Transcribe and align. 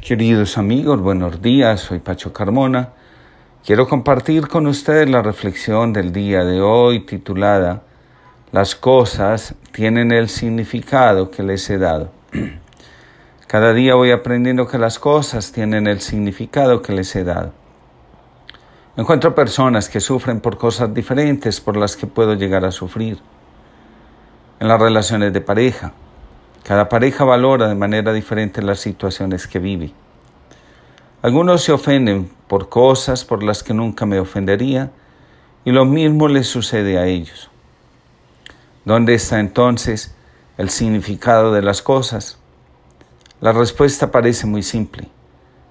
Queridos 0.00 0.56
amigos, 0.56 1.00
buenos 1.00 1.42
días, 1.42 1.80
soy 1.80 1.98
Pacho 1.98 2.32
Carmona. 2.32 2.90
Quiero 3.66 3.88
compartir 3.88 4.48
con 4.48 4.66
ustedes 4.66 5.10
la 5.10 5.22
reflexión 5.22 5.92
del 5.92 6.12
día 6.12 6.44
de 6.44 6.62
hoy 6.62 7.00
titulada 7.00 7.82
Las 8.52 8.74
cosas 8.74 9.54
tienen 9.72 10.12
el 10.12 10.30
significado 10.30 11.30
que 11.30 11.42
les 11.42 11.68
he 11.68 11.78
dado. 11.78 12.10
Cada 13.48 13.74
día 13.74 13.96
voy 13.96 14.12
aprendiendo 14.12 14.66
que 14.66 14.78
las 14.78 14.98
cosas 14.98 15.52
tienen 15.52 15.86
el 15.86 16.00
significado 16.00 16.80
que 16.80 16.92
les 16.92 17.14
he 17.14 17.24
dado. 17.24 17.52
Encuentro 18.96 19.34
personas 19.34 19.90
que 19.90 20.00
sufren 20.00 20.40
por 20.40 20.56
cosas 20.56 20.94
diferentes 20.94 21.60
por 21.60 21.76
las 21.76 21.96
que 21.96 22.06
puedo 22.06 22.34
llegar 22.34 22.64
a 22.64 22.70
sufrir. 22.70 23.18
En 24.60 24.68
las 24.68 24.80
relaciones 24.80 25.32
de 25.32 25.40
pareja, 25.40 25.92
cada 26.68 26.90
pareja 26.90 27.24
valora 27.24 27.66
de 27.66 27.74
manera 27.74 28.12
diferente 28.12 28.60
las 28.60 28.78
situaciones 28.80 29.46
que 29.46 29.58
vive. 29.58 29.94
Algunos 31.22 31.62
se 31.62 31.72
ofenden 31.72 32.30
por 32.46 32.68
cosas 32.68 33.24
por 33.24 33.42
las 33.42 33.62
que 33.62 33.72
nunca 33.72 34.04
me 34.04 34.20
ofendería 34.20 34.90
y 35.64 35.70
lo 35.70 35.86
mismo 35.86 36.28
les 36.28 36.46
sucede 36.46 36.98
a 36.98 37.06
ellos. 37.06 37.48
¿Dónde 38.84 39.14
está 39.14 39.40
entonces 39.40 40.14
el 40.58 40.68
significado 40.68 41.54
de 41.54 41.62
las 41.62 41.80
cosas? 41.80 42.38
La 43.40 43.52
respuesta 43.52 44.10
parece 44.10 44.46
muy 44.46 44.62
simple, 44.62 45.08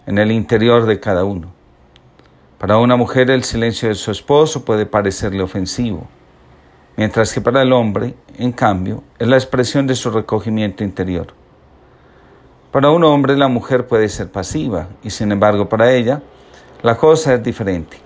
en 0.07 0.17
el 0.17 0.31
interior 0.31 0.87
de 0.87 0.99
cada 0.99 1.25
uno. 1.25 1.53
Para 2.57 2.79
una 2.79 2.95
mujer 2.95 3.29
el 3.29 3.43
silencio 3.43 3.87
de 3.87 3.93
su 3.93 4.09
esposo 4.09 4.65
puede 4.65 4.87
parecerle 4.87 5.43
ofensivo 5.43 6.07
mientras 6.97 7.31
que 7.31 7.39
para 7.39 7.61
el 7.61 7.71
hombre, 7.71 8.15
en 8.37 8.51
cambio, 8.51 9.03
es 9.19 9.27
la 9.27 9.35
expresión 9.35 9.87
de 9.87 9.95
su 9.95 10.11
recogimiento 10.11 10.83
interior. 10.83 11.27
Para 12.71 12.91
un 12.91 13.03
hombre 13.03 13.37
la 13.37 13.47
mujer 13.47 13.87
puede 13.87 14.09
ser 14.09 14.31
pasiva 14.31 14.87
y 15.03 15.09
sin 15.09 15.31
embargo 15.31 15.69
para 15.69 15.91
ella 15.91 16.21
la 16.83 16.97
cosa 16.97 17.33
es 17.33 17.43
diferente. 17.43 17.97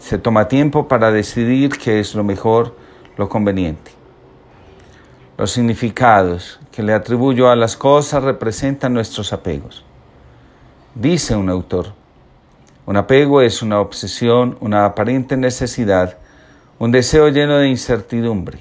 Se 0.00 0.18
toma 0.18 0.48
tiempo 0.48 0.88
para 0.88 1.12
decidir 1.12 1.78
qué 1.78 2.00
es 2.00 2.14
lo 2.14 2.24
mejor, 2.24 2.74
lo 3.16 3.28
conveniente. 3.28 3.92
Los 5.38 5.52
significados 5.52 6.58
que 6.72 6.82
le 6.82 6.92
atribuyo 6.92 7.50
a 7.50 7.56
las 7.56 7.76
cosas 7.76 8.22
representan 8.22 8.94
nuestros 8.94 9.32
apegos. 9.32 9.84
Dice 10.94 11.36
un 11.36 11.50
autor, 11.50 11.92
un 12.86 12.96
apego 12.96 13.42
es 13.42 13.62
una 13.62 13.80
obsesión, 13.80 14.56
una 14.60 14.84
aparente 14.84 15.36
necesidad 15.36 16.18
un 16.78 16.92
deseo 16.92 17.28
lleno 17.28 17.56
de 17.56 17.68
incertidumbre. 17.68 18.58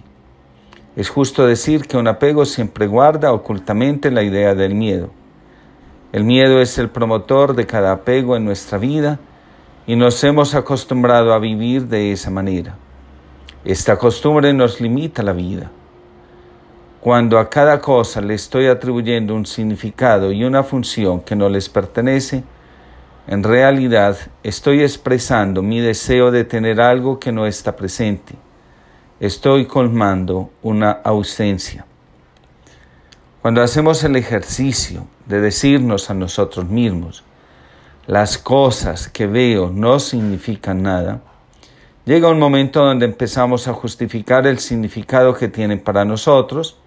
Es 0.95 1.09
justo 1.09 1.45
decir 1.45 1.87
que 1.87 1.97
un 1.97 2.07
apego 2.07 2.45
siempre 2.45 2.87
guarda 2.87 3.33
ocultamente 3.33 4.11
la 4.11 4.23
idea 4.23 4.55
del 4.55 4.75
miedo. 4.75 5.09
El 6.13 6.23
miedo 6.23 6.61
es 6.61 6.77
el 6.77 6.89
promotor 6.89 7.53
de 7.53 7.65
cada 7.65 7.91
apego 7.91 8.37
en 8.37 8.45
nuestra 8.45 8.77
vida 8.77 9.19
y 9.85 9.97
nos 9.97 10.23
hemos 10.23 10.55
acostumbrado 10.55 11.33
a 11.33 11.39
vivir 11.39 11.87
de 11.87 12.13
esa 12.13 12.31
manera. 12.31 12.77
Esta 13.65 13.97
costumbre 13.97 14.53
nos 14.53 14.79
limita 14.79 15.21
la 15.21 15.33
vida. 15.33 15.69
Cuando 17.01 17.39
a 17.39 17.49
cada 17.49 17.81
cosa 17.81 18.21
le 18.21 18.35
estoy 18.35 18.67
atribuyendo 18.67 19.35
un 19.35 19.45
significado 19.45 20.31
y 20.31 20.45
una 20.45 20.63
función 20.63 21.19
que 21.19 21.35
no 21.35 21.49
les 21.49 21.67
pertenece, 21.67 22.43
en 23.27 23.43
realidad 23.43 24.17
estoy 24.43 24.81
expresando 24.81 25.61
mi 25.61 25.81
deseo 25.81 26.31
de 26.31 26.45
tener 26.45 26.79
algo 26.79 27.19
que 27.19 27.33
no 27.33 27.45
está 27.45 27.75
presente. 27.75 28.35
Estoy 29.21 29.65
colmando 29.65 30.49
una 30.61 30.91
ausencia. 30.91 31.85
Cuando 33.41 33.61
hacemos 33.61 34.03
el 34.03 34.17
ejercicio 34.17 35.07
de 35.25 35.39
decirnos 35.39 36.09
a 36.09 36.13
nosotros 36.13 36.65
mismos, 36.67 37.23
las 38.07 38.37
cosas 38.37 39.07
que 39.07 39.25
veo 39.25 39.69
no 39.69 40.01
significan 40.01 40.83
nada, 40.83 41.21
llega 42.03 42.27
un 42.27 42.39
momento 42.39 42.83
donde 42.83 43.05
empezamos 43.05 43.69
a 43.69 43.73
justificar 43.73 44.45
el 44.47 44.59
significado 44.59 45.33
que 45.33 45.47
tienen 45.47 45.79
para 45.79 46.03
nosotros 46.03 46.77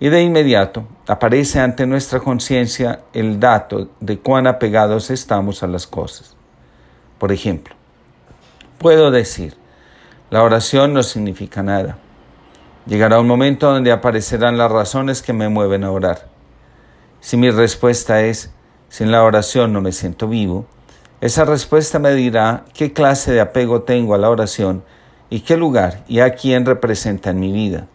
y 0.00 0.08
de 0.08 0.20
inmediato 0.20 0.84
aparece 1.06 1.60
ante 1.60 1.86
nuestra 1.86 2.18
conciencia 2.18 3.02
el 3.12 3.38
dato 3.38 3.88
de 4.00 4.18
cuán 4.18 4.48
apegados 4.48 5.10
estamos 5.10 5.62
a 5.62 5.68
las 5.68 5.86
cosas. 5.86 6.34
Por 7.18 7.30
ejemplo, 7.30 7.76
puedo 8.78 9.12
decir, 9.12 9.54
la 10.30 10.42
oración 10.42 10.92
no 10.92 11.02
significa 11.02 11.62
nada. 11.62 11.96
Llegará 12.86 13.18
un 13.18 13.26
momento 13.26 13.72
donde 13.72 13.92
aparecerán 13.92 14.58
las 14.58 14.70
razones 14.70 15.22
que 15.22 15.32
me 15.32 15.48
mueven 15.48 15.84
a 15.84 15.90
orar. 15.90 16.28
Si 17.20 17.38
mi 17.38 17.50
respuesta 17.50 18.22
es, 18.22 18.52
sin 18.90 19.10
la 19.10 19.22
oración 19.24 19.72
no 19.72 19.80
me 19.80 19.92
siento 19.92 20.28
vivo, 20.28 20.66
esa 21.22 21.46
respuesta 21.46 21.98
me 21.98 22.12
dirá 22.12 22.64
qué 22.74 22.92
clase 22.92 23.32
de 23.32 23.40
apego 23.40 23.82
tengo 23.82 24.14
a 24.14 24.18
la 24.18 24.28
oración 24.28 24.84
y 25.30 25.40
qué 25.40 25.56
lugar 25.56 26.04
y 26.08 26.20
a 26.20 26.34
quién 26.34 26.66
representa 26.66 27.30
en 27.30 27.40
mi 27.40 27.50
vida. 27.50 27.86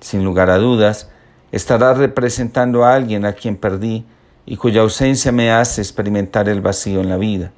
Sin 0.00 0.24
lugar 0.24 0.50
a 0.50 0.58
dudas, 0.58 1.10
estará 1.52 1.94
representando 1.94 2.84
a 2.84 2.94
alguien 2.94 3.24
a 3.24 3.32
quien 3.32 3.56
perdí 3.56 4.04
y 4.44 4.58
cuya 4.58 4.82
ausencia 4.82 5.32
me 5.32 5.50
hace 5.50 5.80
experimentar 5.80 6.50
el 6.50 6.60
vacío 6.60 7.00
en 7.00 7.08
la 7.08 7.16
vida. 7.16 7.50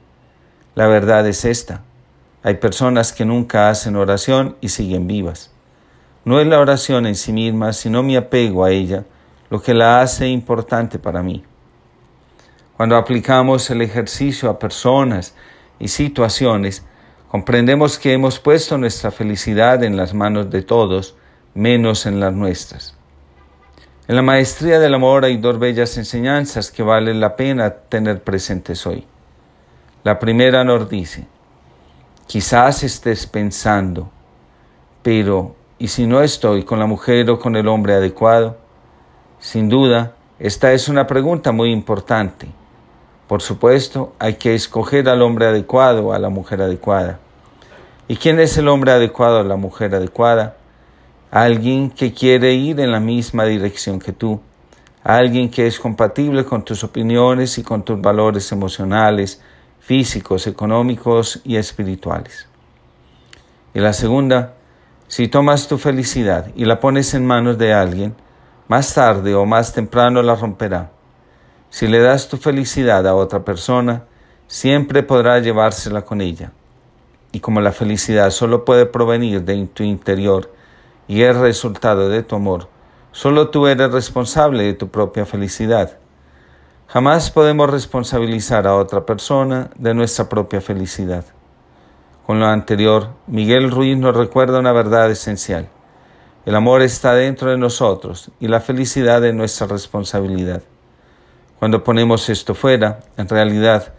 La 0.77 0.87
verdad 0.87 1.27
es 1.27 1.45
esta. 1.45 1.83
Hay 2.43 2.55
personas 2.55 3.13
que 3.13 3.25
nunca 3.25 3.69
hacen 3.69 3.97
oración 3.97 4.57
y 4.61 4.69
siguen 4.69 5.07
vivas. 5.07 5.51
No 6.25 6.41
es 6.41 6.47
la 6.47 6.61
oración 6.61 7.07
en 7.07 7.15
sí 7.15 7.33
misma, 7.33 7.73
sino 7.73 8.03
mi 8.03 8.15
apego 8.15 8.65
a 8.65 8.71
ella, 8.71 9.05
lo 9.51 9.61
que 9.61 9.75
la 9.75 10.01
hace 10.01 10.29
importante 10.29 10.99
para 10.99 11.23
mí. 11.23 11.43
Cuando 12.77 12.97
aplicamos 12.97 13.69
el 13.71 13.83
ejercicio 13.83 14.49
a 14.49 14.59
personas 14.59 15.35
y 15.81 15.89
situaciones, 15.89 16.85
comprendemos 17.29 17.99
que 17.99 18.13
hemos 18.13 18.39
puesto 18.39 18.79
nuestra 18.79 19.11
felicidad 19.11 19.83
en 19.83 19.97
las 19.97 20.15
manos 20.15 20.49
de 20.51 20.63
todos, 20.63 21.17
menos 21.55 22.07
en 22.07 22.21
las 22.21 22.33
nuestras. 22.33 22.95
En 24.07 24.15
la 24.15 24.23
maestría 24.23 24.79
del 24.79 24.95
amor 24.95 25.25
hay 25.25 25.39
dos 25.39 25.59
bellas 25.59 25.99
enseñanzas 25.99 26.71
que 26.71 26.83
vale 26.83 27.13
la 27.15 27.35
pena 27.37 27.71
tener 27.71 28.23
presentes 28.23 28.87
hoy. 28.87 29.05
La 30.05 30.19
primera 30.19 30.63
nos 30.63 30.89
dice, 30.89 31.27
quizás 32.29 32.85
estés 32.85 33.27
pensando, 33.27 34.09
pero 35.03 35.57
¿y 35.81 35.89
si 35.89 36.07
no 36.07 36.23
estoy 36.23 36.63
con 36.63 36.79
la 36.79 36.87
mujer 36.87 37.29
o 37.31 37.41
con 37.41 37.57
el 37.57 37.67
hombre 37.67 37.95
adecuado? 37.95 38.57
Sin 39.41 39.69
duda, 39.69 40.15
esta 40.39 40.73
es 40.73 40.89
una 40.89 41.09
pregunta 41.09 41.51
muy 41.51 41.73
importante. 41.73 42.47
Por 43.27 43.43
supuesto, 43.43 44.13
hay 44.21 44.35
que 44.35 44.55
escoger 44.55 45.09
al 45.09 45.23
hombre 45.23 45.47
adecuado 45.47 46.13
a 46.13 46.21
la 46.21 46.29
mujer 46.29 46.63
adecuada. 46.63 47.19
¿Y 48.07 48.15
quién 48.15 48.39
es 48.39 48.57
el 48.57 48.69
hombre 48.69 48.93
adecuado 48.93 49.41
o 49.41 49.43
la 49.43 49.57
mujer 49.57 49.93
adecuada? 49.97 50.55
alguien 51.31 51.91
que 51.91 52.13
quiere 52.13 52.55
ir 52.55 52.81
en 52.81 52.91
la 52.91 53.01
misma 53.01 53.45
dirección 53.45 53.99
que 53.99 54.13
tú, 54.13 54.41
alguien 55.05 55.51
que 55.51 55.67
es 55.67 55.79
compatible 55.79 56.45
con 56.45 56.65
tus 56.65 56.85
opiniones 56.85 57.59
y 57.59 57.63
con 57.63 57.83
tus 57.83 58.01
valores 58.01 58.51
emocionales, 58.53 59.41
físicos, 59.81 60.47
económicos 60.47 61.41
y 61.45 61.57
espirituales. 61.57 62.49
Y 63.75 63.81
la 63.81 63.93
segunda, 63.93 64.55
si 65.07 65.29
tomas 65.29 65.69
tu 65.69 65.79
felicidad 65.79 66.51
y 66.55 66.65
la 66.65 66.81
pones 66.81 67.15
en 67.15 67.27
manos 67.27 67.59
de 67.59 67.73
alguien, 67.73 68.15
más 68.69 68.93
tarde 68.95 69.35
o 69.35 69.47
más 69.47 69.73
temprano 69.73 70.23
la 70.23 70.35
romperá. 70.35 70.91
Si 71.71 71.87
le 71.87 72.01
das 72.01 72.29
tu 72.29 72.37
felicidad 72.37 73.07
a 73.07 73.15
otra 73.15 73.45
persona, 73.45 74.05
siempre 74.47 75.03
podrá 75.03 75.39
llevársela 75.39 76.03
con 76.03 76.21
ella. 76.21 76.53
Y 77.33 77.41
como 77.41 77.61
la 77.61 77.73
felicidad 77.73 78.31
solo 78.31 78.65
puede 78.65 78.87
provenir 78.87 79.43
de 79.43 79.67
tu 79.67 79.83
interior, 79.83 80.51
y 81.07 81.23
es 81.23 81.37
resultado 81.37 82.09
de 82.09 82.23
tu 82.23 82.37
amor. 82.37 82.69
Solo 83.13 83.49
tú 83.49 83.67
eres 83.67 83.91
responsable 83.91 84.65
de 84.65 84.75
tu 84.75 84.89
propia 84.89 85.25
felicidad. 85.25 85.99
Jamás 86.91 87.31
podemos 87.31 87.69
responsabilizar 87.69 88.67
a 88.67 88.75
otra 88.75 89.05
persona 89.05 89.69
de 89.77 89.93
nuestra 89.93 90.31
propia 90.31 90.63
felicidad. 90.63 91.23
Con 92.25 92.41
lo 92.41 92.47
anterior, 92.47 93.11
Miguel 93.27 93.71
Ruiz 93.71 93.99
nos 93.99 94.17
recuerda 94.17 94.59
una 94.59 94.73
verdad 94.73 95.11
esencial. 95.11 95.69
El 96.47 96.55
amor 96.55 96.81
está 96.81 97.13
dentro 97.13 97.51
de 97.51 97.59
nosotros 97.59 98.31
y 98.41 98.49
la 98.49 98.61
felicidad 98.61 99.23
es 99.23 99.35
nuestra 99.35 99.67
responsabilidad. 99.67 100.63
Cuando 101.59 101.85
ponemos 101.85 102.31
esto 102.31 102.55
fuera, 102.55 103.01
en 103.19 103.29
realidad 103.29 103.93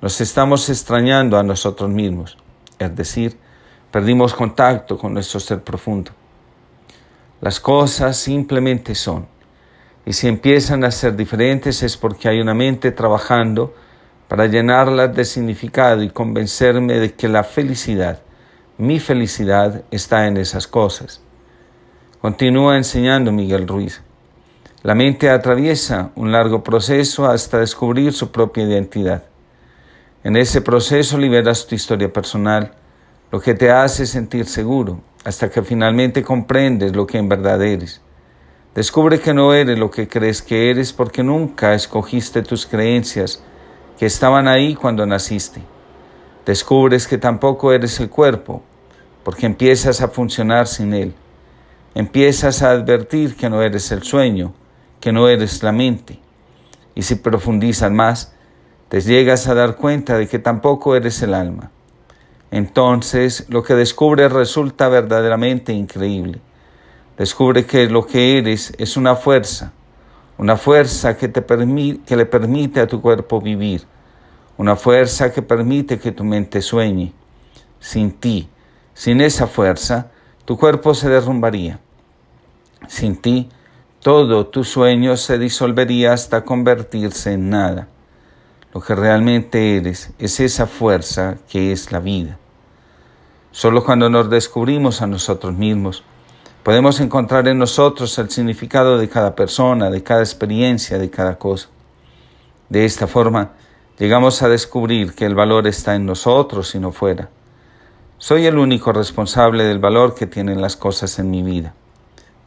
nos 0.00 0.20
estamos 0.20 0.68
extrañando 0.68 1.36
a 1.40 1.42
nosotros 1.42 1.90
mismos, 1.90 2.38
es 2.78 2.94
decir, 2.94 3.36
perdimos 3.90 4.34
contacto 4.34 4.96
con 4.96 5.14
nuestro 5.14 5.40
ser 5.40 5.64
profundo. 5.64 6.12
Las 7.40 7.58
cosas 7.58 8.16
simplemente 8.16 8.94
son. 8.94 9.26
Y 10.06 10.12
si 10.12 10.28
empiezan 10.28 10.84
a 10.84 10.92
ser 10.92 11.16
diferentes 11.16 11.82
es 11.82 11.96
porque 11.96 12.28
hay 12.28 12.40
una 12.40 12.54
mente 12.54 12.92
trabajando 12.92 13.74
para 14.28 14.46
llenarlas 14.46 15.14
de 15.16 15.24
significado 15.24 16.00
y 16.04 16.10
convencerme 16.10 16.94
de 17.00 17.14
que 17.14 17.28
la 17.28 17.42
felicidad, 17.42 18.20
mi 18.78 19.00
felicidad, 19.00 19.82
está 19.90 20.28
en 20.28 20.36
esas 20.36 20.68
cosas. 20.68 21.20
Continúa 22.20 22.76
enseñando 22.76 23.32
Miguel 23.32 23.66
Ruiz. 23.66 24.00
La 24.84 24.94
mente 24.94 25.28
atraviesa 25.28 26.12
un 26.14 26.30
largo 26.30 26.62
proceso 26.62 27.26
hasta 27.26 27.58
descubrir 27.58 28.12
su 28.12 28.30
propia 28.30 28.62
identidad. 28.62 29.24
En 30.22 30.36
ese 30.36 30.60
proceso 30.60 31.18
liberas 31.18 31.66
tu 31.66 31.74
historia 31.74 32.12
personal, 32.12 32.72
lo 33.32 33.40
que 33.40 33.54
te 33.54 33.72
hace 33.72 34.06
sentir 34.06 34.46
seguro, 34.46 35.00
hasta 35.24 35.50
que 35.50 35.62
finalmente 35.62 36.22
comprendes 36.22 36.94
lo 36.94 37.08
que 37.08 37.18
en 37.18 37.28
verdad 37.28 37.60
eres. 37.60 38.00
Descubre 38.76 39.18
que 39.18 39.32
no 39.32 39.54
eres 39.54 39.78
lo 39.78 39.90
que 39.90 40.06
crees 40.06 40.42
que 40.42 40.70
eres 40.70 40.92
porque 40.92 41.22
nunca 41.22 41.72
escogiste 41.72 42.42
tus 42.42 42.66
creencias 42.66 43.42
que 43.98 44.04
estaban 44.04 44.46
ahí 44.46 44.74
cuando 44.74 45.06
naciste. 45.06 45.62
Descubres 46.44 47.08
que 47.08 47.16
tampoco 47.16 47.72
eres 47.72 47.98
el 48.00 48.10
cuerpo, 48.10 48.62
porque 49.24 49.46
empiezas 49.46 50.02
a 50.02 50.08
funcionar 50.08 50.66
sin 50.66 50.92
él. 50.92 51.14
Empiezas 51.94 52.60
a 52.60 52.72
advertir 52.72 53.34
que 53.34 53.48
no 53.48 53.62
eres 53.62 53.90
el 53.92 54.02
sueño, 54.02 54.52
que 55.00 55.10
no 55.10 55.26
eres 55.26 55.62
la 55.62 55.72
mente. 55.72 56.20
Y 56.94 57.00
si 57.00 57.14
profundizas 57.14 57.90
más, 57.90 58.34
te 58.90 59.00
llegas 59.00 59.48
a 59.48 59.54
dar 59.54 59.76
cuenta 59.76 60.18
de 60.18 60.28
que 60.28 60.38
tampoco 60.38 60.94
eres 60.94 61.22
el 61.22 61.32
alma. 61.32 61.70
Entonces 62.50 63.46
lo 63.48 63.62
que 63.62 63.74
descubres 63.74 64.30
resulta 64.30 64.88
verdaderamente 64.88 65.72
increíble. 65.72 66.42
Descubre 67.16 67.64
que 67.64 67.88
lo 67.88 68.06
que 68.06 68.38
eres 68.38 68.74
es 68.78 68.96
una 68.96 69.16
fuerza, 69.16 69.72
una 70.36 70.56
fuerza 70.56 71.16
que, 71.16 71.28
te 71.28 71.42
que 71.44 72.16
le 72.16 72.26
permite 72.26 72.80
a 72.80 72.86
tu 72.86 73.00
cuerpo 73.00 73.40
vivir, 73.40 73.84
una 74.58 74.76
fuerza 74.76 75.32
que 75.32 75.40
permite 75.40 75.98
que 75.98 76.12
tu 76.12 76.24
mente 76.24 76.60
sueñe. 76.60 77.12
Sin 77.80 78.12
ti, 78.12 78.48
sin 78.92 79.20
esa 79.20 79.46
fuerza, 79.46 80.10
tu 80.44 80.58
cuerpo 80.58 80.92
se 80.94 81.08
derrumbaría. 81.08 81.80
Sin 82.86 83.16
ti, 83.16 83.48
todo 84.00 84.46
tu 84.46 84.62
sueño 84.62 85.16
se 85.16 85.38
disolvería 85.38 86.12
hasta 86.12 86.44
convertirse 86.44 87.32
en 87.32 87.50
nada. 87.50 87.88
Lo 88.74 88.80
que 88.80 88.94
realmente 88.94 89.78
eres 89.78 90.10
es 90.18 90.38
esa 90.38 90.66
fuerza 90.66 91.36
que 91.48 91.72
es 91.72 91.92
la 91.92 91.98
vida. 91.98 92.38
Solo 93.52 93.82
cuando 93.84 94.10
nos 94.10 94.28
descubrimos 94.28 95.00
a 95.00 95.06
nosotros 95.06 95.54
mismos, 95.54 96.04
podemos 96.66 96.98
encontrar 96.98 97.46
en 97.46 97.60
nosotros 97.60 98.18
el 98.18 98.28
significado 98.28 98.98
de 98.98 99.08
cada 99.08 99.36
persona, 99.36 99.88
de 99.88 100.02
cada 100.02 100.22
experiencia, 100.22 100.98
de 100.98 101.08
cada 101.10 101.38
cosa. 101.38 101.68
De 102.68 102.84
esta 102.84 103.06
forma, 103.06 103.52
llegamos 104.00 104.42
a 104.42 104.48
descubrir 104.48 105.14
que 105.14 105.26
el 105.26 105.36
valor 105.36 105.68
está 105.68 105.94
en 105.94 106.06
nosotros 106.06 106.74
y 106.74 106.80
no 106.80 106.90
fuera. 106.90 107.30
Soy 108.18 108.46
el 108.46 108.58
único 108.58 108.92
responsable 108.92 109.62
del 109.62 109.78
valor 109.78 110.16
que 110.16 110.26
tienen 110.26 110.60
las 110.60 110.74
cosas 110.74 111.20
en 111.20 111.30
mi 111.30 111.44
vida. 111.44 111.72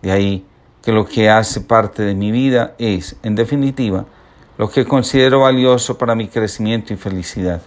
De 0.02 0.12
ahí 0.12 0.46
que 0.84 0.92
lo 0.92 1.06
que 1.06 1.30
hace 1.30 1.62
parte 1.62 2.04
de 2.04 2.14
mi 2.14 2.34
vida 2.34 2.76
es, 2.78 3.16
en 3.24 3.36
definitiva, 3.36 4.04
lo 4.58 4.70
que 4.70 4.84
considero 4.84 5.40
valioso 5.40 5.98
para 5.98 6.14
mi 6.14 6.28
crecimiento 6.28 6.94
y 6.94 6.98
felicidad. 6.98 7.62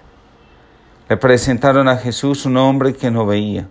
Le 1.08 1.16
presentaron 1.16 1.88
a 1.88 1.96
Jesús 1.96 2.44
un 2.44 2.58
hombre 2.58 2.92
que 2.92 3.10
no 3.10 3.24
veía. 3.24 3.70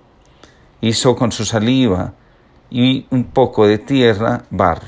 Hizo 0.81 1.15
con 1.15 1.31
su 1.31 1.45
saliva 1.45 2.15
y 2.71 3.05
un 3.11 3.25
poco 3.25 3.67
de 3.67 3.77
tierra 3.77 4.45
barro. 4.49 4.87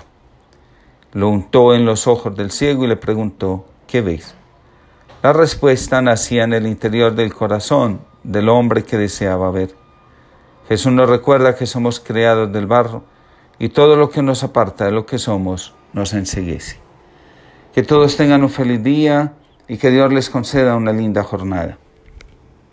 Lo 1.11 1.29
untó 1.29 1.75
en 1.75 1.85
los 1.85 2.07
ojos 2.07 2.35
del 2.35 2.49
ciego 2.49 2.85
y 2.85 2.87
le 2.87 2.95
preguntó, 2.95 3.65
¿qué 3.85 4.01
ves? 4.01 4.33
La 5.21 5.33
respuesta 5.33 6.01
nacía 6.01 6.45
en 6.45 6.53
el 6.53 6.65
interior 6.65 7.13
del 7.13 7.33
corazón 7.33 8.01
del 8.23 8.49
hombre 8.49 8.83
que 8.83 8.97
deseaba 8.97 9.51
ver. 9.51 9.75
Jesús 10.67 10.91
nos 10.93 11.09
recuerda 11.09 11.55
que 11.55 11.65
somos 11.65 11.99
creados 11.99 12.51
del 12.51 12.65
barro 12.65 13.03
y 13.59 13.69
todo 13.69 13.95
lo 13.95 14.09
que 14.09 14.23
nos 14.23 14.43
aparta 14.43 14.85
de 14.85 14.91
lo 14.91 15.05
que 15.05 15.19
somos 15.19 15.75
nos 15.91 16.13
enseguece. 16.13 16.79
Que 17.73 17.83
todos 17.83 18.15
tengan 18.17 18.43
un 18.43 18.49
feliz 18.49 18.81
día 18.81 19.33
y 19.67 19.77
que 19.77 19.91
Dios 19.91 20.11
les 20.11 20.29
conceda 20.29 20.75
una 20.75 20.93
linda 20.93 21.23
jornada. 21.23 21.77